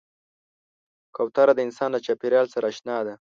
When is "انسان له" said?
1.67-1.99